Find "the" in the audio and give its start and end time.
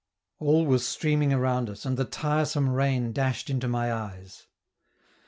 1.95-2.05